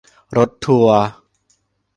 [0.37, 0.99] รถทัวร์